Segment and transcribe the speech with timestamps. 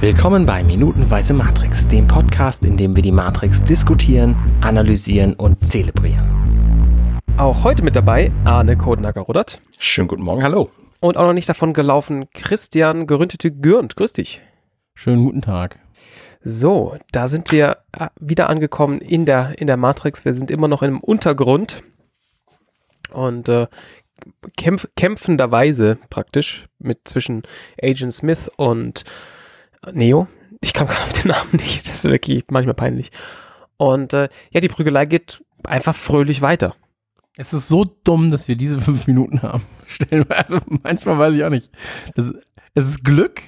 [0.00, 7.20] Willkommen bei Minutenweise Matrix, dem Podcast, in dem wir die Matrix diskutieren, analysieren und zelebrieren.
[7.36, 9.60] Auch heute mit dabei Arne Kodenacker-Rudert.
[9.76, 10.70] Schönen guten Morgen, hallo.
[11.00, 13.94] Und auch noch nicht davon gelaufen Christian Gerüntete Gürnt.
[13.94, 14.40] Grüß dich.
[14.94, 15.78] Schönen guten Tag.
[16.40, 20.24] So, da sind wir äh, wieder angekommen in der, in der Matrix.
[20.24, 21.82] Wir sind immer noch im Untergrund
[23.12, 23.66] und äh,
[24.56, 27.42] kämpf, kämpfenderweise praktisch mit zwischen
[27.82, 29.04] Agent Smith und
[29.92, 30.28] Neo.
[30.60, 31.88] Ich kam gerade auf den Namen nicht.
[31.88, 33.10] Das ist wirklich manchmal peinlich.
[33.76, 36.74] Und äh, ja, die Prügelei geht einfach fröhlich weiter.
[37.36, 39.62] Es ist so dumm, dass wir diese fünf Minuten haben.
[40.28, 41.72] Also manchmal weiß ich auch nicht.
[42.14, 42.32] Das,
[42.74, 43.42] es ist Glück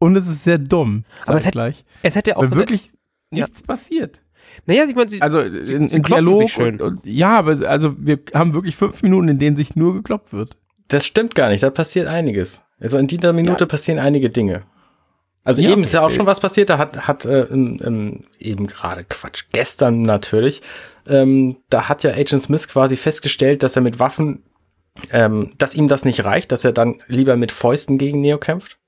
[0.00, 1.04] und es ist sehr dumm.
[1.26, 2.90] Aber es hätte, es hätte auch so wirklich
[3.30, 3.66] eine, nichts ja.
[3.66, 4.20] passiert.
[4.66, 6.80] Naja, ich meine, sie, also in, in Dialog schön.
[6.80, 10.32] Und, und, ja, aber also wir haben wirklich fünf Minuten, in denen sich nur gekloppt
[10.32, 10.56] wird.
[10.88, 11.62] Das stimmt gar nicht.
[11.62, 12.64] Da passiert einiges.
[12.80, 13.68] Also in dieser Minute ja.
[13.68, 14.64] passieren einige Dinge.
[15.42, 18.66] Also ja, eben ist ja auch schon was passiert, da hat, hat äh, ähm, eben
[18.66, 20.60] gerade Quatsch, gestern natürlich,
[21.08, 24.42] ähm, da hat ja Agent Smith quasi festgestellt, dass er mit Waffen,
[25.10, 28.78] ähm, dass ihm das nicht reicht, dass er dann lieber mit Fäusten gegen Neo kämpft.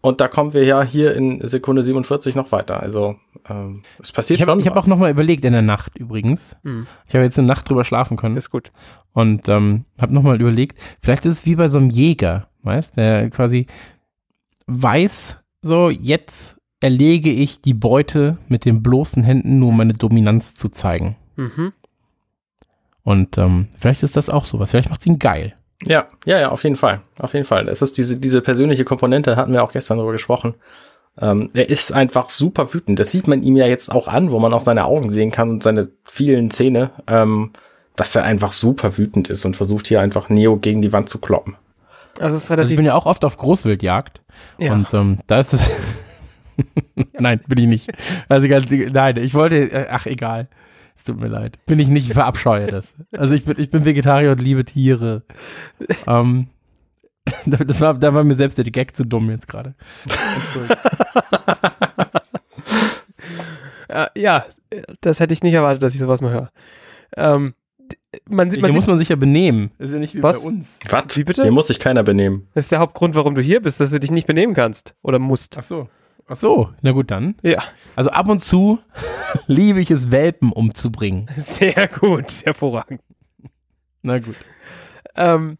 [0.00, 2.80] Und da kommen wir ja hier in Sekunde 47 noch weiter.
[2.80, 3.16] Also
[3.48, 4.60] ähm, es passiert ich hab, schon.
[4.60, 6.56] Ich habe auch noch mal überlegt in der Nacht übrigens.
[6.62, 6.86] Mhm.
[7.08, 8.36] Ich habe jetzt eine Nacht drüber schlafen können.
[8.36, 8.70] Das ist gut.
[9.12, 12.96] Und ähm, habe noch mal überlegt, vielleicht ist es wie bei so einem Jäger, weißt,
[12.96, 13.66] der quasi
[14.66, 20.54] weiß, so, jetzt erlege ich die Beute mit den bloßen Händen, nur um meine Dominanz
[20.54, 21.16] zu zeigen.
[21.36, 21.72] Mhm.
[23.02, 24.70] Und ähm, vielleicht ist das auch sowas.
[24.70, 25.54] Vielleicht macht es ihn geil.
[25.82, 27.02] Ja, ja, ja, auf jeden Fall.
[27.18, 27.68] Auf jeden Fall.
[27.68, 30.54] Es ist diese, diese persönliche Komponente, hatten wir auch gestern darüber gesprochen.
[31.20, 32.98] Ähm, er ist einfach super wütend.
[32.98, 35.50] Das sieht man ihm ja jetzt auch an, wo man auch seine Augen sehen kann
[35.50, 37.52] und seine vielen Zähne, ähm,
[37.94, 41.18] dass er einfach super wütend ist und versucht hier einfach Neo gegen die Wand zu
[41.18, 41.56] kloppen.
[42.20, 44.22] Also, es ist relativ also ich bin ja auch oft auf Großwildjagd.
[44.58, 44.72] Ja.
[44.72, 45.70] Und ähm, da ist es.
[47.18, 47.90] nein, bin ich nicht.
[48.28, 50.48] Also nein, ich wollte, äh, ach egal.
[50.96, 51.58] Es tut mir leid.
[51.66, 52.96] Bin ich nicht, verabscheue das.
[53.12, 55.22] Also ich bin, ich bin Vegetarier und liebe Tiere.
[56.06, 56.48] Ähm,
[57.46, 59.74] das war, da war mir selbst der Gag zu dumm jetzt gerade.
[63.88, 64.44] Äh, ja,
[65.00, 66.50] das hätte ich nicht erwartet, dass ich sowas mal höre.
[67.16, 67.54] Ähm,
[68.28, 69.70] man, man hier muss man sich ja benehmen.
[69.78, 70.42] Das ist ja nicht wie Was?
[70.42, 70.78] bei uns.
[70.88, 71.16] Was?
[71.16, 71.42] Wie bitte?
[71.42, 72.48] Hier muss sich keiner benehmen.
[72.54, 75.18] Das ist der Hauptgrund, warum du hier bist, dass du dich nicht benehmen kannst oder
[75.18, 75.56] musst.
[75.58, 75.88] Ach so.
[76.28, 77.36] Ach so, na gut dann.
[77.42, 77.62] Ja.
[77.94, 78.80] Also ab und zu
[79.46, 81.30] liebe ich es, Welpen umzubringen.
[81.36, 83.00] Sehr gut, hervorragend.
[84.02, 84.36] Na gut.
[85.16, 85.58] Ähm,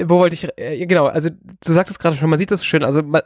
[0.00, 2.64] wo wollte ich, äh, genau, also du sagst es gerade schon, man sieht das so
[2.64, 3.22] schön, also man,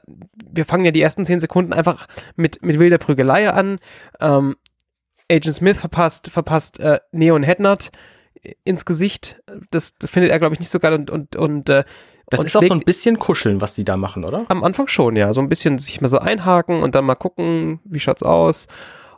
[0.51, 3.79] wir fangen ja die ersten zehn Sekunden einfach mit, mit wilder Prügelei an.
[4.21, 4.57] Ähm,
[5.31, 7.91] Agent Smith verpasst, verpasst äh, Neon Headnut
[8.65, 9.43] ins Gesicht.
[9.71, 11.85] Das, findet er, glaube ich, nicht so geil und, und, und äh,
[12.29, 14.45] das ist auch so ein bisschen kuscheln, was die da machen, oder?
[14.49, 15.33] Am Anfang schon, ja.
[15.33, 18.67] So ein bisschen sich mal so einhaken und dann mal gucken, wie schaut's aus.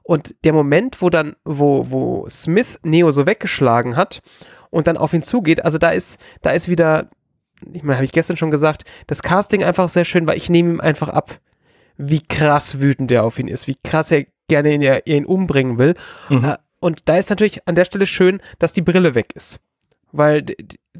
[0.02, 4.20] Und der Moment, wo dann, wo, wo Smith Neo so weggeschlagen hat
[4.70, 7.10] und dann auf ihn zugeht, also da ist, da ist wieder,
[7.72, 10.74] ich meine, habe ich gestern schon gesagt, das Casting einfach sehr schön, weil ich nehme
[10.74, 11.40] ihm einfach ab,
[11.96, 15.94] wie krass wütend er auf ihn ist, wie krass er gerne ihn, ihn umbringen will.
[16.28, 16.54] Mhm.
[16.80, 19.60] Und da ist natürlich an der Stelle schön, dass die Brille weg ist.
[20.12, 20.46] Weil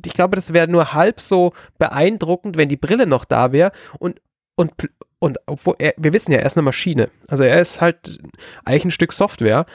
[0.05, 4.21] ich glaube, das wäre nur halb so beeindruckend, wenn die Brille noch da wäre und,
[4.55, 4.73] und,
[5.19, 7.11] und obwohl er, wir wissen ja, er ist eine Maschine.
[7.27, 8.19] Also er ist halt
[8.65, 9.67] eigentlich ein Stück Software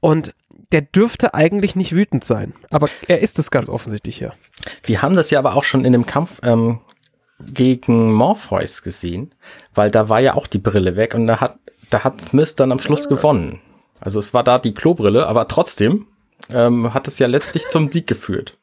[0.00, 0.34] und
[0.72, 2.54] der dürfte eigentlich nicht wütend sein.
[2.70, 4.32] Aber er ist es ganz offensichtlich hier.
[4.84, 6.80] Wir haben das ja aber auch schon in dem Kampf ähm,
[7.40, 9.34] gegen Morpheus gesehen,
[9.74, 11.58] weil da war ja auch die Brille weg und da hat,
[11.90, 13.60] da hat Smith dann am Schluss gewonnen.
[14.00, 16.06] Also es war da die Klobrille, aber trotzdem
[16.50, 18.56] ähm, hat es ja letztlich zum Sieg geführt.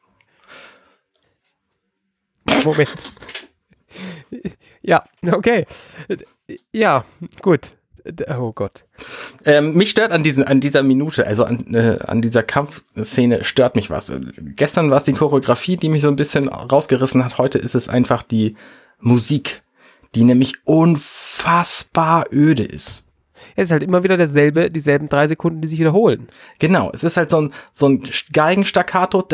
[2.64, 3.12] Moment.
[4.82, 5.66] Ja, okay.
[6.72, 7.04] Ja,
[7.42, 7.72] gut.
[8.38, 8.84] Oh Gott.
[9.44, 13.74] Ähm, mich stört an, diesen, an dieser Minute, also an, äh, an dieser Kampfszene, stört
[13.74, 14.12] mich was.
[14.54, 17.38] Gestern war es die Choreografie, die mich so ein bisschen rausgerissen hat.
[17.38, 18.56] Heute ist es einfach die
[19.00, 19.62] Musik,
[20.14, 23.05] die nämlich unfassbar öde ist
[23.54, 26.28] es ist halt immer wieder derselbe, dieselben drei Sekunden, die sich wiederholen.
[26.58, 28.02] Genau, es ist halt so ein, so ein
[28.32, 29.32] Geigenstaccato und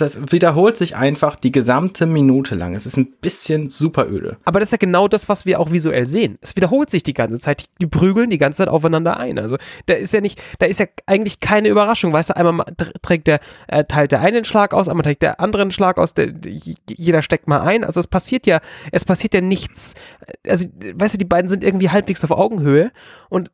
[0.00, 2.74] das wiederholt sich einfach die gesamte Minute lang.
[2.74, 4.36] Es ist ein bisschen super öde.
[4.44, 6.38] Aber das ist ja genau das, was wir auch visuell sehen.
[6.40, 7.64] Es wiederholt sich die ganze Zeit.
[7.80, 9.38] Die prügeln die ganze Zeit aufeinander ein.
[9.38, 9.56] Also
[9.86, 12.12] da ist ja nicht, da ist ja eigentlich keine Überraschung.
[12.12, 12.66] Weißt du, einmal
[13.02, 16.32] trägt der, äh, teilt der einen Schlag aus, einmal trägt der anderen Schlag aus, der,
[16.88, 17.84] jeder steckt mal ein.
[17.84, 19.94] Also es passiert ja, es passiert ja nichts.
[20.46, 22.92] Also, weißt du, die beiden sind irgendwie halbwegs auf Augenhöhe.
[23.28, 23.50] Und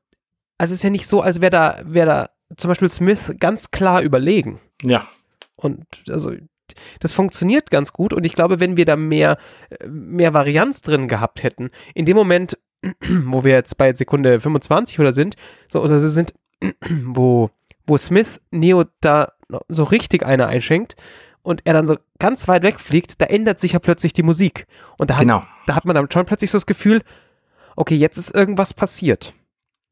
[0.58, 3.70] also es ist ja nicht so, als wäre da, wäre da zum Beispiel Smith ganz
[3.70, 4.60] klar überlegen.
[4.82, 5.06] Ja.
[5.56, 6.32] Und also
[7.00, 9.38] das funktioniert ganz gut und ich glaube, wenn wir da mehr,
[9.88, 12.58] mehr Varianz drin gehabt hätten, in dem Moment,
[13.24, 15.36] wo wir jetzt bei Sekunde 25 oder sind,
[15.70, 16.34] so, also sind,
[17.04, 17.50] wo,
[17.86, 19.32] wo Smith Neo da
[19.68, 20.96] so richtig eine einschenkt
[21.42, 24.66] und er dann so ganz weit wegfliegt, da ändert sich ja plötzlich die Musik.
[24.98, 25.44] Und da hat, genau.
[25.66, 27.02] da hat man dann schon plötzlich so das Gefühl,
[27.78, 29.32] okay, jetzt ist irgendwas passiert.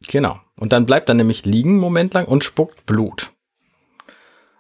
[0.09, 0.39] Genau.
[0.59, 3.33] Und dann bleibt er nämlich liegen einen Moment lang und spuckt Blut.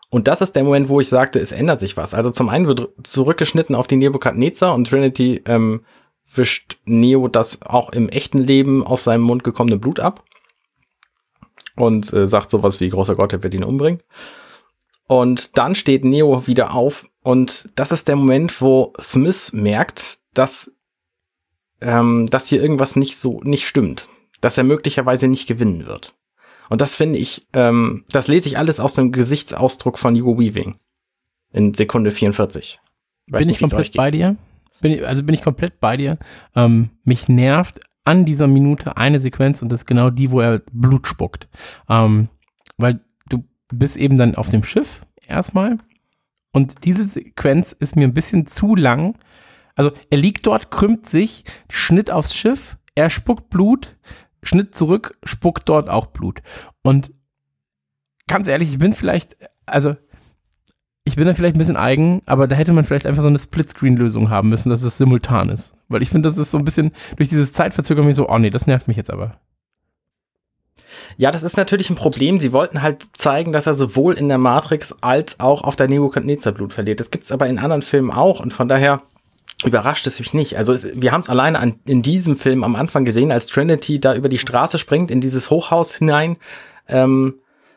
[0.08, 2.14] Und das ist der Moment, wo ich sagte, es ändert sich was.
[2.14, 5.84] Also zum einen wird zurückgeschnitten auf die Nebukadnezar und Trinity ähm,
[6.32, 10.24] wischt Neo das auch im echten Leben aus seinem Mund gekommene Blut ab
[11.76, 14.00] und äh, sagt sowas wie großer Gott, er wird ihn umbringen.
[15.08, 20.75] Und dann steht Neo wieder auf und das ist der Moment, wo Smith merkt, dass,
[21.80, 24.08] ähm, dass hier irgendwas nicht so nicht stimmt,
[24.40, 26.14] dass er möglicherweise nicht gewinnen wird.
[26.68, 30.76] Und das finde ich, ähm, das lese ich alles aus dem Gesichtsausdruck von Hugo Weaving
[31.52, 32.80] in Sekunde 44.
[33.28, 34.36] Weiß bin nicht, ich komplett bei dir?
[34.80, 36.18] Bin ich, also bin ich komplett bei dir.
[36.54, 40.62] Ähm, mich nervt an dieser Minute eine Sequenz und das ist genau die, wo er
[40.72, 41.48] Blut spuckt.
[41.88, 42.28] Ähm,
[42.76, 45.78] weil du bist eben dann auf dem Schiff erstmal
[46.56, 49.18] und diese Sequenz ist mir ein bisschen zu lang.
[49.76, 53.96] Also er liegt dort, krümmt sich, Schnitt aufs Schiff, er spuckt Blut,
[54.42, 56.40] Schnitt zurück, spuckt dort auch Blut.
[56.82, 57.12] Und
[58.26, 59.36] ganz ehrlich, ich bin vielleicht,
[59.66, 59.94] also
[61.04, 63.38] ich bin da vielleicht ein bisschen eigen, aber da hätte man vielleicht einfach so eine
[63.38, 65.74] Splitscreen-Lösung haben müssen, dass es simultan ist.
[65.88, 68.66] Weil ich finde, das ist so ein bisschen durch dieses Zeitverzögerung so, oh nee, das
[68.66, 69.38] nervt mich jetzt aber.
[71.16, 72.38] Ja, das ist natürlich ein Problem.
[72.38, 76.52] Sie wollten halt zeigen, dass er sowohl in der Matrix als auch auf der Nebuchadnezzar
[76.52, 76.98] Blut verliert.
[76.98, 79.02] Das gibt's aber in anderen Filmen auch und von daher
[79.64, 80.56] überrascht es mich nicht.
[80.56, 84.00] Also es, wir haben es alleine an, in diesem Film am Anfang gesehen, als Trinity
[84.00, 86.36] da über die Straße springt, in dieses Hochhaus hinein.
[86.88, 87.36] Ähm,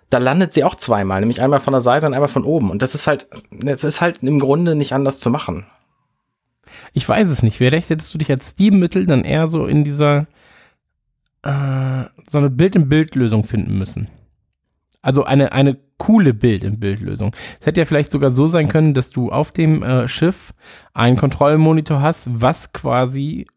[0.10, 2.70] da landet sie auch zweimal, nämlich einmal von der Seite und einmal von oben.
[2.72, 3.28] Und das ist halt,
[3.66, 5.68] es ist halt im Grunde nicht anders zu machen.
[6.94, 7.58] Ich weiß es nicht.
[7.58, 10.28] Vielleicht hättest du dich als Stilmittel dann eher so in dieser
[11.44, 14.10] äh, so eine Bild-in-Bild-Lösung finden müssen.
[15.02, 17.36] Also eine, eine coole Bild-in-Bild-Lösung.
[17.60, 20.54] Es hätte ja vielleicht sogar so sein können, dass du auf dem äh, Schiff
[20.94, 23.48] einen Kontrollmonitor hast, was quasi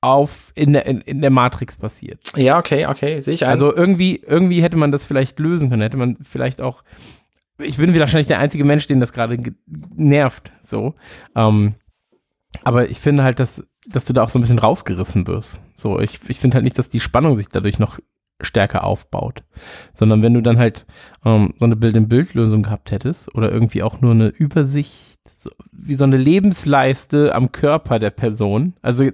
[0.00, 2.20] auf in der, in, in der Matrix passiert.
[2.36, 3.50] Ja, okay, okay, sehe ich ein.
[3.50, 5.82] Also irgendwie, irgendwie hätte man das vielleicht lösen können.
[5.82, 6.84] Hätte man vielleicht auch.
[7.60, 9.36] Ich bin wahrscheinlich der einzige Mensch, den das gerade
[9.66, 10.52] nervt.
[10.62, 10.94] So.
[11.34, 11.74] Ähm,
[12.62, 15.60] aber ich finde halt, dass, dass du da auch so ein bisschen rausgerissen wirst.
[15.74, 17.98] So, ich, ich finde halt nicht, dass die Spannung sich dadurch noch
[18.40, 19.42] stärker aufbaut.
[19.92, 20.86] Sondern wenn du dann halt
[21.24, 26.04] ähm, so eine Bild-in-Bild-Lösung gehabt hättest oder irgendwie auch nur eine Übersicht, so, wie so
[26.04, 28.74] eine Lebensleiste am Körper der Person.
[28.82, 29.10] Also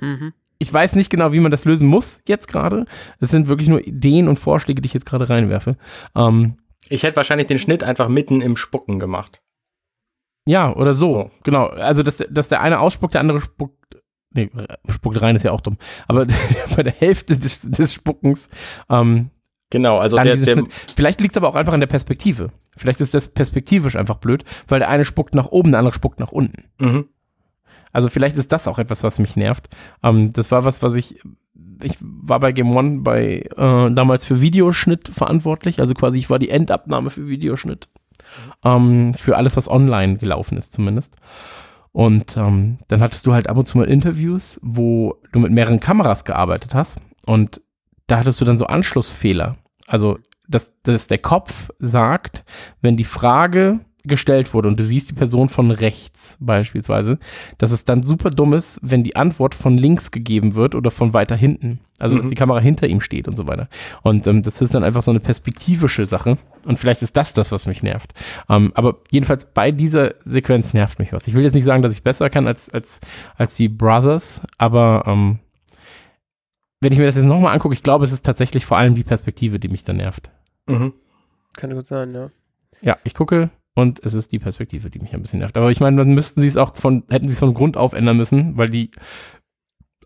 [0.00, 0.32] mhm.
[0.58, 2.86] ich weiß nicht genau, wie man das lösen muss jetzt gerade.
[3.20, 5.76] Es sind wirklich nur Ideen und Vorschläge, die ich jetzt gerade reinwerfe.
[6.14, 9.42] Ähm, ich hätte wahrscheinlich den Schnitt einfach mitten im Spucken gemacht.
[10.46, 11.08] Ja, oder so.
[11.08, 11.30] so.
[11.44, 11.66] Genau.
[11.66, 13.97] Also, dass, dass der eine ausspuckt, der andere spuckt
[14.34, 14.50] nee,
[14.88, 16.26] spuckt rein ist ja auch dumm, aber
[16.76, 18.48] bei der Hälfte des, des Spuckens.
[18.88, 19.30] Ähm,
[19.70, 20.64] genau, also der, der
[20.94, 22.50] Vielleicht liegt es aber auch einfach an der Perspektive.
[22.76, 26.20] Vielleicht ist das perspektivisch einfach blöd, weil der eine spuckt nach oben, der andere spuckt
[26.20, 26.64] nach unten.
[26.78, 27.08] Mhm.
[27.92, 29.68] Also vielleicht ist das auch etwas, was mich nervt.
[30.02, 31.20] Ähm, das war was, was ich,
[31.82, 35.80] ich war bei Game One bei äh, damals für Videoschnitt verantwortlich.
[35.80, 37.88] Also quasi ich war die Endabnahme für Videoschnitt.
[38.64, 41.16] Ähm, für alles, was online gelaufen ist zumindest.
[41.98, 45.80] Und ähm, dann hattest du halt ab und zu mal Interviews, wo du mit mehreren
[45.80, 47.00] Kameras gearbeitet hast.
[47.26, 47.60] Und
[48.06, 49.56] da hattest du dann so Anschlussfehler.
[49.88, 52.44] Also, dass, dass der Kopf sagt,
[52.82, 57.18] wenn die Frage gestellt wurde und du siehst die Person von rechts beispielsweise,
[57.58, 61.14] dass es dann super dumm ist, wenn die Antwort von links gegeben wird oder von
[61.14, 61.80] weiter hinten.
[61.98, 62.20] Also mhm.
[62.20, 63.68] dass die Kamera hinter ihm steht und so weiter.
[64.02, 66.38] Und ähm, das ist dann einfach so eine perspektivische Sache.
[66.64, 68.12] Und vielleicht ist das das, was mich nervt.
[68.48, 71.26] Ähm, aber jedenfalls bei dieser Sequenz nervt mich was.
[71.28, 73.00] Ich will jetzt nicht sagen, dass ich besser kann als, als,
[73.36, 75.40] als die Brothers, aber ähm,
[76.80, 79.04] wenn ich mir das jetzt nochmal angucke, ich glaube, es ist tatsächlich vor allem die
[79.04, 80.30] Perspektive, die mich da nervt.
[80.66, 80.92] Mhm.
[81.54, 82.30] Kann gut sein, ja.
[82.80, 85.56] Ja, ich gucke und es ist die Perspektive, die mich ein bisschen nervt.
[85.56, 87.92] Aber ich meine, dann müssten sie es auch von, hätten sie es von Grund auf
[87.92, 88.90] ändern müssen, weil die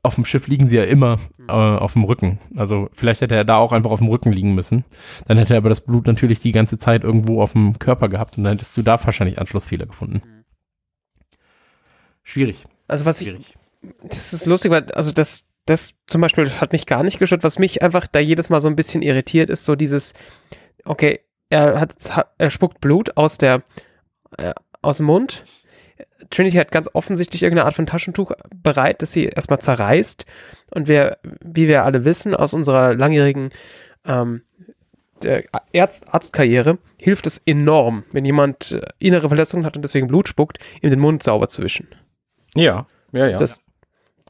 [0.02, 1.48] auf dem Schiff liegen sie ja immer mhm.
[1.48, 2.38] äh, auf dem Rücken.
[2.54, 4.84] Also vielleicht hätte er da auch einfach auf dem Rücken liegen müssen.
[5.26, 8.36] Dann hätte er aber das Blut natürlich die ganze Zeit irgendwo auf dem Körper gehabt
[8.36, 10.20] und dann hättest du da wahrscheinlich Anschlussfehler gefunden.
[10.22, 10.44] Mhm.
[12.24, 12.64] Schwierig.
[12.88, 13.56] Also was Schwierig.
[13.80, 17.42] ich, das ist lustig, weil, also das, das zum Beispiel hat mich gar nicht gestört.
[17.42, 20.12] Was mich einfach da jedes Mal so ein bisschen irritiert, ist so dieses,
[20.84, 21.20] okay,
[21.52, 21.94] er hat,
[22.38, 23.62] er spuckt Blut aus der,
[24.38, 25.44] äh, aus dem Mund.
[26.30, 28.32] Trinity hat ganz offensichtlich irgendeine Art von Taschentuch
[28.62, 30.24] bereit, das sie erstmal zerreißt.
[30.70, 33.50] Und wir, wie wir alle wissen, aus unserer langjährigen
[34.04, 34.42] ähm,
[35.74, 40.58] Arzt, Arztkarriere hilft es enorm, wenn jemand äh, innere Verletzungen hat und deswegen Blut spuckt,
[40.80, 41.86] ihm den Mund sauber zu wischen.
[42.54, 43.36] Ja, ja, ja.
[43.36, 43.60] Das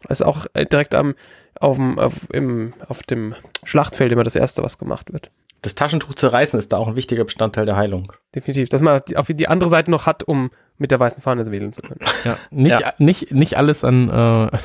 [0.09, 1.15] ist auch äh, direkt am,
[1.59, 5.31] auf dem, auf, im, auf dem Schlachtfeld immer das Erste, was gemacht wird.
[5.63, 8.13] Das Taschentuch zerreißen ist da auch ein wichtiger Bestandteil der Heilung.
[8.35, 8.69] Definitiv.
[8.69, 11.83] Dass man auf die andere Seite noch hat, um mit der weißen Fahne wählen zu
[11.83, 12.01] können.
[12.25, 12.95] Ja, nicht, ja.
[12.99, 14.13] nicht, nicht alles an, äh,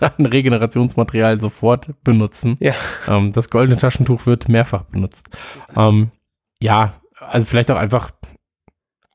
[0.00, 2.56] an Regenerationsmaterial sofort benutzen.
[2.60, 2.74] Ja.
[3.06, 5.28] Ähm, das goldene Taschentuch wird mehrfach benutzt.
[5.76, 6.10] Ähm,
[6.60, 8.10] ja, also vielleicht auch einfach,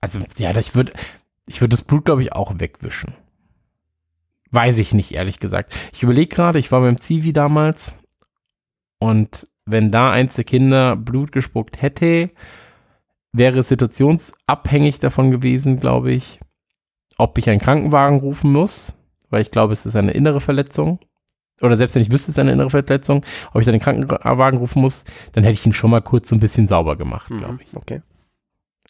[0.01, 0.93] also ja, ich würde
[1.49, 3.15] ich würde das Blut, glaube ich, auch wegwischen.
[4.51, 5.73] Weiß ich nicht, ehrlich gesagt.
[5.93, 7.95] Ich überlege gerade, ich war beim Zivi damals
[8.99, 12.29] und wenn da eins der Kinder Blut gespuckt hätte,
[13.31, 16.39] wäre es situationsabhängig davon gewesen, glaube ich,
[17.17, 18.93] ob ich einen Krankenwagen rufen muss,
[19.29, 20.99] weil ich glaube, es ist eine innere Verletzung.
[21.61, 24.59] Oder selbst wenn ich wüsste, es ist eine innere Verletzung, ob ich dann den Krankenwagen
[24.59, 27.53] rufen muss, dann hätte ich ihn schon mal kurz so ein bisschen sauber gemacht, glaube
[27.53, 27.75] mhm, ich.
[27.75, 28.01] Okay.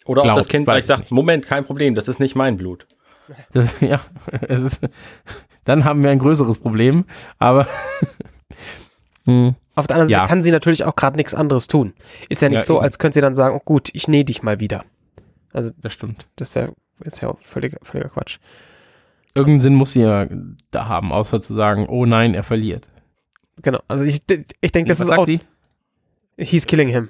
[0.05, 2.87] Oder ob das Kind gleich sagt, Moment, kein Problem, das ist nicht mein Blut.
[3.53, 3.99] Das, ja,
[4.47, 4.79] es ist,
[5.65, 7.05] dann haben wir ein größeres Problem,
[7.37, 7.67] aber
[9.25, 9.55] hm.
[9.79, 10.19] Auf der anderen ja.
[10.19, 11.93] Seite kann sie natürlich auch gerade nichts anderes tun.
[12.27, 12.83] Ist ja nicht ja, so, eben.
[12.83, 14.83] als könnte sie dann sagen, oh gut, ich nähe dich mal wieder.
[15.53, 16.27] Also, das stimmt.
[16.35, 16.69] Das ist ja,
[17.01, 18.39] ist ja völliger, völliger Quatsch.
[19.33, 20.27] Irgendeinen Sinn muss sie ja
[20.71, 22.87] da haben, außer zu sagen, oh nein, er verliert.
[23.61, 24.21] Genau, also ich,
[24.61, 25.25] ich denke, das Was ist sagt auch.
[25.25, 25.41] Sie?
[26.37, 27.09] He's killing him.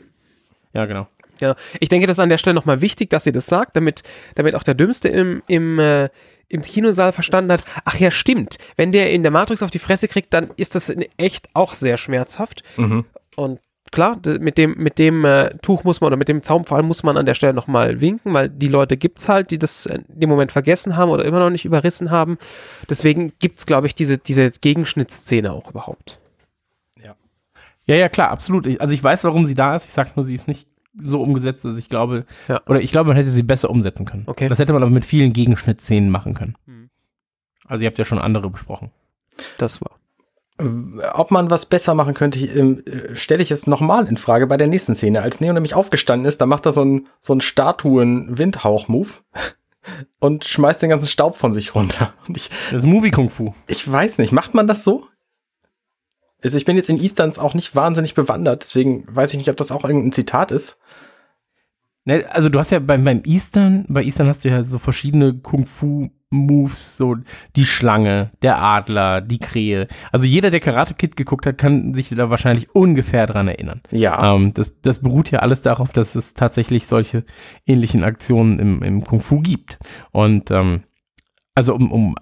[0.73, 1.07] Ja, genau.
[1.39, 4.03] Ja, ich denke, das ist an der Stelle nochmal wichtig, dass sie das sagt, damit,
[4.35, 6.09] damit auch der Dümmste im, im, äh,
[6.49, 10.07] im Kinosaal verstanden hat, ach ja, stimmt, wenn der in der Matrix auf die Fresse
[10.07, 12.63] kriegt, dann ist das in echt auch sehr schmerzhaft.
[12.75, 13.05] Mhm.
[13.35, 13.59] Und
[13.91, 17.17] klar, mit dem, mit dem äh, Tuch muss man oder mit dem Zaumfall muss man
[17.17, 20.29] an der Stelle nochmal winken, weil die Leute gibt es halt, die das in dem
[20.29, 22.37] Moment vergessen haben oder immer noch nicht überrissen haben.
[22.89, 26.19] Deswegen gibt es, glaube ich, diese, diese Gegenschnittsszene auch überhaupt.
[27.01, 27.15] Ja.
[27.85, 28.67] Ja, ja, klar, absolut.
[28.81, 29.85] Also ich weiß, warum sie da ist.
[29.85, 32.61] Ich sage nur, sie ist nicht so umgesetzt, dass ich glaube, ja.
[32.67, 34.23] oder ich glaube, man hätte sie besser umsetzen können.
[34.25, 34.49] Okay.
[34.49, 36.55] Das hätte man aber mit vielen Gegenschnittszenen machen können.
[36.65, 36.89] Mhm.
[37.67, 38.91] Also ihr habt ja schon andere besprochen.
[39.57, 39.91] Das war.
[41.13, 44.67] Ob man was besser machen könnte, äh, stelle ich jetzt nochmal in Frage bei der
[44.67, 45.21] nächsten Szene.
[45.21, 49.09] Als Neo nämlich aufgestanden ist, da macht er so einen so einen Statuen-Windhauch-Move
[50.19, 52.13] und schmeißt den ganzen Staub von sich runter.
[52.27, 53.53] Und ich, das ist Movie Kung Fu.
[53.67, 55.07] Ich weiß nicht, macht man das so?
[56.43, 59.57] Also ich bin jetzt in Easterns auch nicht wahnsinnig bewandert, deswegen weiß ich nicht, ob
[59.57, 60.79] das auch irgendein Zitat ist.
[62.05, 65.37] Ne, also du hast ja beim, beim Eastern, bei Eastern hast du ja so verschiedene
[65.37, 67.17] Kung-Fu-Moves, so
[67.55, 69.87] die Schlange, der Adler, die Krähe.
[70.11, 73.81] Also jeder, der Karate Kid geguckt hat, kann sich da wahrscheinlich ungefähr dran erinnern.
[73.91, 74.33] Ja.
[74.33, 77.25] Ähm, das, das beruht ja alles darauf, dass es tatsächlich solche
[77.67, 79.77] ähnlichen Aktionen im, im Kung-Fu gibt.
[80.11, 80.83] Und ähm,
[81.53, 82.15] also um, um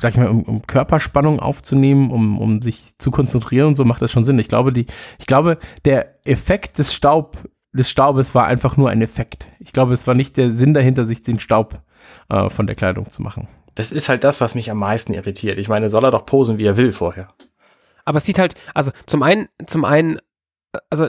[0.00, 4.00] sag ich mal, um, um Körperspannung aufzunehmen, um, um sich zu konzentrieren und so macht
[4.02, 4.38] das schon Sinn.
[4.38, 4.86] Ich glaube, die,
[5.18, 7.36] ich glaube, der Effekt des Staub,
[7.72, 9.46] des Staubes war einfach nur ein Effekt.
[9.58, 11.82] Ich glaube, es war nicht der Sinn dahinter, sich den Staub
[12.30, 13.48] äh, von der Kleidung zu machen.
[13.74, 15.58] Das ist halt das, was mich am meisten irritiert.
[15.58, 17.28] Ich meine, soll er doch posen, wie er will vorher.
[18.04, 20.18] Aber es sieht halt, also zum einen, zum einen,
[20.88, 21.08] also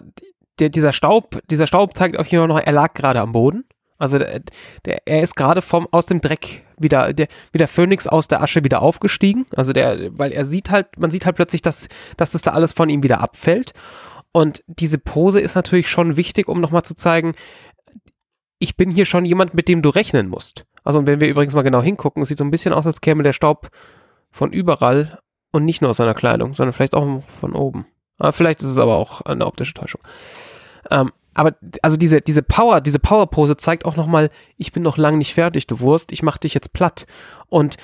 [0.60, 3.64] der, dieser Staub, dieser Staub zeigt auf jeden Fall noch, er lag gerade am Boden.
[4.02, 4.42] Also der,
[4.86, 8.42] der, er ist gerade vom aus dem Dreck wieder der wie der Phönix aus der
[8.42, 9.46] Asche wieder aufgestiegen.
[9.56, 12.74] Also der, weil er sieht halt, man sieht halt plötzlich, dass dass das da alles
[12.74, 13.74] von ihm wieder abfällt.
[14.32, 17.34] Und diese Pose ist natürlich schon wichtig, um nochmal zu zeigen,
[18.58, 20.66] ich bin hier schon jemand, mit dem du rechnen musst.
[20.84, 23.22] Also und wenn wir übrigens mal genau hingucken, sieht so ein bisschen aus, als käme
[23.22, 23.70] der Staub
[24.32, 25.20] von überall
[25.52, 27.86] und nicht nur aus seiner Kleidung, sondern vielleicht auch von oben.
[28.18, 30.02] Aber vielleicht ist es aber auch eine optische Täuschung.
[30.90, 35.18] Ähm, aber also diese, diese Power, diese Power-Pose zeigt auch nochmal, ich bin noch lang
[35.18, 37.06] nicht fertig, du Wurst, ich mach dich jetzt platt.
[37.48, 37.78] Und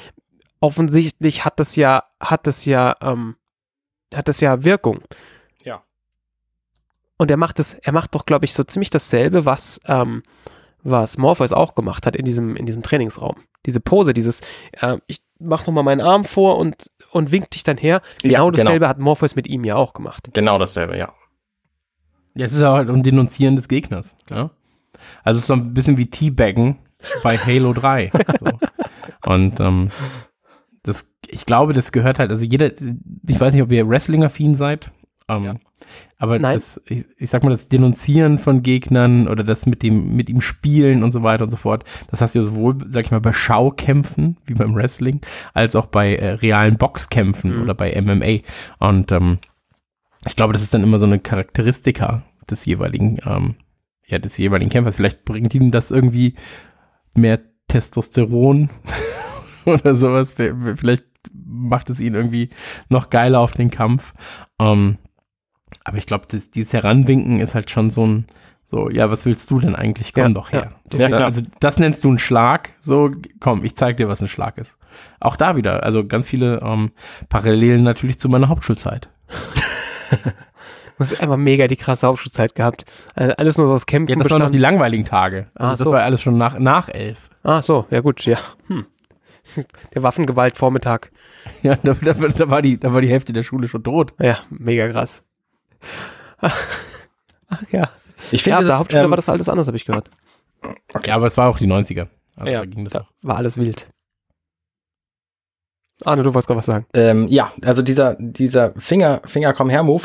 [0.59, 3.35] offensichtlich hat das ja, hat das ja, ähm,
[4.13, 5.01] hat das ja Wirkung.
[5.63, 5.83] Ja.
[7.17, 10.23] Und er macht es, er macht doch, glaube ich, so ziemlich dasselbe, was, ähm,
[10.83, 13.35] was Morpheus auch gemacht hat in diesem, in diesem Trainingsraum.
[13.65, 14.41] Diese Pose, dieses,
[14.73, 18.01] äh, ich mach nochmal meinen Arm vor und, und wink dich dann her.
[18.21, 20.29] Genau, ja, genau dasselbe hat Morpheus mit ihm ja auch gemacht.
[20.33, 21.13] Genau dasselbe, ja.
[22.37, 24.15] Ja, es ist halt ein Denunzieren des Gegners.
[24.29, 24.51] Ja?
[25.23, 26.77] Also es ist so ein bisschen wie Teabaggen
[27.23, 28.11] bei Halo 3.
[28.39, 28.59] so.
[29.25, 29.89] Und ähm,
[30.83, 32.71] das, ich glaube, das gehört halt, also jeder,
[33.27, 34.91] ich weiß nicht, ob ihr Wrestling-affin seid,
[35.27, 35.55] ähm, ja.
[36.17, 40.29] aber das, ich, ich, sag mal, das Denunzieren von Gegnern oder das mit dem, mit
[40.29, 43.11] ihm spielen und so weiter und so fort, das hast du ja sowohl, sag ich
[43.11, 45.19] mal, bei Schaukämpfen, wie beim Wrestling,
[45.53, 47.61] als auch bei äh, realen Boxkämpfen mhm.
[47.63, 48.39] oder bei MMA.
[48.79, 49.39] Und ähm,
[50.27, 53.55] ich glaube, das ist dann immer so eine Charakteristika des jeweiligen, ähm,
[54.05, 54.95] ja, des jeweiligen Kämpfers.
[54.95, 56.35] Vielleicht bringt ihm das irgendwie
[57.13, 58.69] mehr Testosteron
[59.65, 60.33] oder sowas.
[60.33, 62.49] Vielleicht macht es ihn irgendwie
[62.89, 64.13] noch geiler auf den Kampf.
[64.59, 64.97] Ähm,
[65.83, 68.25] Aber ich glaube, dieses Heranwinken ist halt schon so ein,
[68.65, 70.13] so, ja, was willst du denn eigentlich?
[70.13, 70.73] Komm ja, doch her.
[70.91, 72.71] Ja, ja, also das nennst du einen Schlag.
[72.81, 74.77] So, komm, ich zeig dir, was ein Schlag ist.
[75.19, 76.91] Auch da wieder, also ganz viele ähm,
[77.29, 79.09] Parallelen natürlich zu meiner Hauptschulzeit.
[80.09, 82.85] Du hast einfach mega die krasse Hauptschulzeit gehabt.
[83.13, 84.17] Also alles nur aus Kämpfen.
[84.17, 85.47] Ja, das waren noch die langweiligen Tage.
[85.53, 85.91] Also ah, das so.
[85.91, 87.29] war alles schon nach, nach elf.
[87.43, 88.39] Ah, so, ja gut, ja.
[88.67, 88.85] Hm.
[89.93, 91.11] Der Waffengewalt Vormittag.
[91.63, 94.13] Ja, da, da, da, war die, da war die Hälfte der Schule schon tot.
[94.19, 95.23] Ja, mega krass.
[96.39, 96.53] Ach,
[97.71, 97.89] ja.
[98.31, 100.09] Ich finde, ja, der Hauptschule ähm, war das alles anders, habe ich gehört.
[100.93, 101.09] Okay.
[101.09, 102.07] Ja, aber es war auch die 90er.
[102.35, 103.07] Also ja, da ging das da auch.
[103.21, 103.87] war alles wild.
[106.05, 106.85] Arne, du wolltest gerade was sagen.
[106.93, 110.03] Ähm, ja, also dieser, dieser Finger, Finger komm her Move,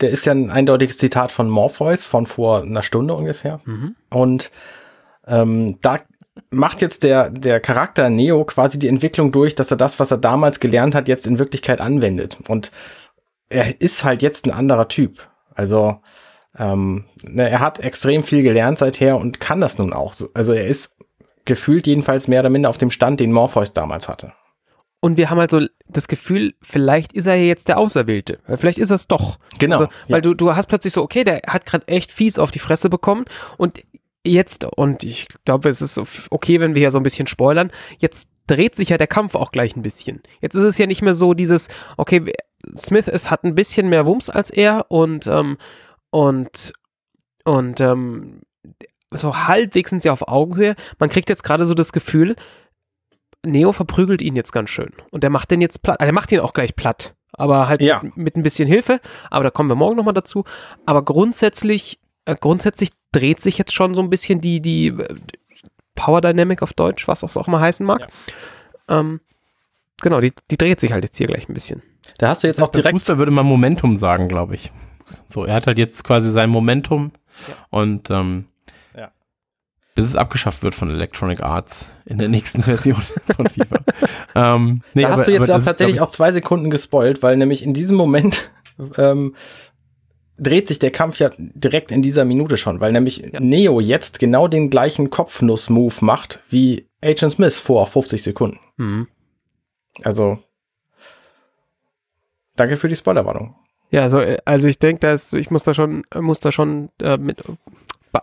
[0.00, 3.60] der ist ja ein eindeutiges Zitat von Morpheus von vor einer Stunde ungefähr.
[3.64, 3.94] Mhm.
[4.10, 4.50] Und
[5.26, 5.98] ähm, da
[6.50, 10.18] macht jetzt der, der Charakter Neo quasi die Entwicklung durch, dass er das, was er
[10.18, 12.38] damals gelernt hat, jetzt in Wirklichkeit anwendet.
[12.48, 12.72] Und
[13.48, 15.28] er ist halt jetzt ein anderer Typ.
[15.54, 16.00] Also
[16.58, 20.14] ähm, ne, er hat extrem viel gelernt seither und kann das nun auch.
[20.34, 20.96] Also er ist
[21.44, 24.32] gefühlt jedenfalls mehr oder minder auf dem Stand, den Morpheus damals hatte.
[25.00, 28.40] Und wir haben halt so das Gefühl, vielleicht ist er ja jetzt der Auserwählte.
[28.56, 29.38] Vielleicht ist er es doch.
[29.58, 29.78] Genau.
[29.78, 30.20] Also, weil ja.
[30.22, 33.24] du, du hast plötzlich so, okay, der hat gerade echt fies auf die Fresse bekommen
[33.58, 33.80] und
[34.26, 36.00] jetzt, und ich glaube, es ist
[36.30, 39.52] okay, wenn wir hier so ein bisschen spoilern, jetzt dreht sich ja der Kampf auch
[39.52, 40.22] gleich ein bisschen.
[40.40, 42.32] Jetzt ist es ja nicht mehr so dieses, okay,
[42.76, 45.58] Smith es hat ein bisschen mehr Wumms als er und, ähm,
[46.10, 46.72] und,
[47.44, 48.40] und, ähm,
[49.10, 50.74] so halbwegs sind sie auf Augenhöhe.
[50.98, 52.36] Man kriegt jetzt gerade so das Gefühl,
[53.50, 54.92] Neo verprügelt ihn jetzt ganz schön.
[55.10, 56.00] Und der macht den jetzt platt.
[56.00, 57.14] Er macht ihn auch gleich platt.
[57.32, 58.00] Aber halt ja.
[58.02, 59.00] mit, mit, ein bisschen Hilfe.
[59.30, 60.44] Aber da kommen wir morgen nochmal dazu.
[60.86, 65.14] Aber grundsätzlich, äh, grundsätzlich dreht sich jetzt schon so ein bisschen die, die äh,
[65.94, 68.08] Power Dynamic auf Deutsch, was auch, auch mal heißen mag.
[68.88, 69.00] Ja.
[69.00, 69.20] Ähm,
[70.00, 71.82] genau, die, die dreht sich halt jetzt hier gleich ein bisschen.
[72.18, 72.98] Da hast du jetzt auch direkt.
[72.98, 74.72] Fußball würde man Momentum sagen, glaube ich.
[75.26, 77.12] So, er hat halt jetzt quasi sein Momentum.
[77.46, 77.54] Ja.
[77.70, 78.46] Und ähm,
[79.98, 83.02] bis es abgeschafft wird von Electronic Arts in der nächsten Version
[83.34, 83.78] von FIFA.
[84.36, 87.36] ähm, nee, da hast aber, du jetzt auch tatsächlich ist, auch zwei Sekunden gespoilt, weil
[87.36, 88.52] nämlich in diesem Moment
[88.96, 89.34] ähm,
[90.38, 93.40] dreht sich der Kampf ja direkt in dieser Minute schon, weil nämlich ja.
[93.40, 98.60] Neo jetzt genau den gleichen Kopfnuss-Move macht wie Agent Smith vor 50 Sekunden.
[98.76, 99.08] Mhm.
[100.04, 100.38] Also,
[102.54, 103.56] danke für die Spoilerwarnung.
[103.90, 107.42] Ja, also, also ich denke, ich muss da schon, muss da schon äh, mit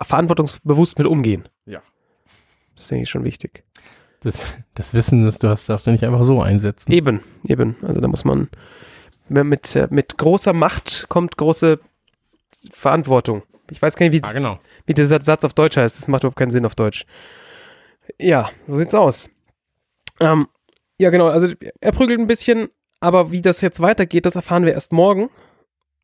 [0.04, 1.48] verantwortungsbewusst mit umgehen.
[1.66, 1.82] Ja.
[2.76, 3.64] Das denke ich schon wichtig.
[4.22, 4.38] Das,
[4.74, 6.92] das Wissen, das du hast, darfst du nicht einfach so einsetzen.
[6.92, 7.76] Eben, eben.
[7.84, 8.50] Also da muss man
[9.28, 11.80] mit, mit großer Macht kommt große
[12.72, 13.44] Verantwortung.
[13.72, 14.60] Ich weiß gar nicht, wie, ah, genau.
[14.86, 15.98] wie dieser Satz auf Deutsch heißt.
[15.98, 17.06] Das macht überhaupt keinen Sinn auf Deutsch.
[18.20, 19.30] Ja, so sieht's aus.
[20.20, 20.48] Ähm,
[21.00, 21.28] ja, genau.
[21.28, 21.48] Also
[21.82, 22.70] er prügelt ein bisschen,
[23.00, 25.30] aber wie das jetzt weitergeht, das erfahren wir erst morgen.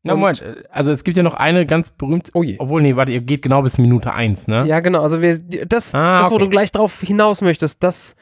[0.04, 2.56] Na, Moment, also es gibt ja noch eine ganz berühmte, oh je.
[2.58, 4.64] obwohl, nee, warte, ihr geht genau bis Minute 1, ne?
[4.66, 6.34] Ja, genau, also wir, das, ah, das okay.
[6.34, 8.16] wo du gleich drauf hinaus möchtest, das,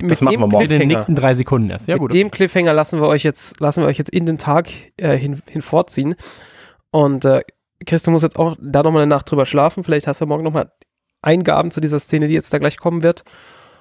[0.00, 0.70] mit das machen wir morgen.
[0.70, 2.12] In den nächsten drei Sekunden erst, ja mit gut.
[2.12, 5.18] Mit dem Cliffhanger lassen wir euch jetzt, lassen wir euch jetzt in den Tag äh,
[5.18, 6.14] hin, hinvorziehen
[6.90, 7.42] und äh,
[7.84, 10.44] Chris, du musst jetzt auch da nochmal eine Nacht drüber schlafen, vielleicht hast du morgen
[10.44, 10.72] nochmal
[11.20, 13.24] Eingaben zu dieser Szene, die jetzt da gleich kommen wird.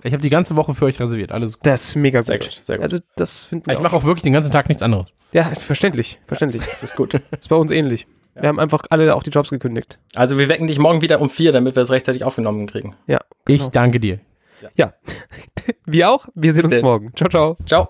[0.03, 1.31] Ich habe die ganze Woche für euch reserviert.
[1.31, 1.65] Alles gut.
[1.65, 2.25] Das ist mega gut.
[2.27, 2.83] Sehr gut, sehr gut.
[2.83, 5.13] Also das finden Ich mache auch wirklich den ganzen Tag nichts anderes.
[5.31, 6.61] Ja, verständlich, verständlich.
[6.61, 7.13] Ja, das ist gut.
[7.13, 8.07] Das ist bei uns ähnlich.
[8.35, 8.43] Ja.
[8.43, 9.99] Wir haben einfach alle auch die Jobs gekündigt.
[10.15, 12.95] Also wir wecken dich morgen wieder um vier, damit wir es rechtzeitig aufgenommen kriegen.
[13.07, 13.19] Ja.
[13.45, 13.63] Genau.
[13.63, 14.19] Ich danke dir.
[14.61, 14.69] Ja.
[14.75, 14.93] ja.
[15.85, 16.27] wir auch.
[16.35, 16.83] Wir sehen Bis uns denn.
[16.83, 17.11] morgen.
[17.15, 17.57] Ciao, ciao.
[17.65, 17.89] Ciao.